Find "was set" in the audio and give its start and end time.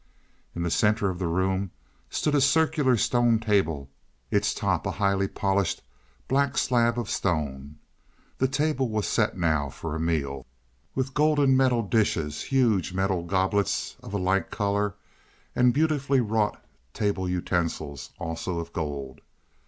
8.89-9.37